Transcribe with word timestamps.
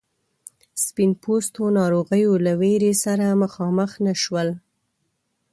سپین 0.83 1.11
پوستو 1.21 1.63
ناروغیو 1.79 2.33
له 2.45 2.53
ویرې 2.61 2.93
سره 3.03 3.39
مخامخ 3.43 3.91
نه 4.05 4.13
شول. 4.21 4.49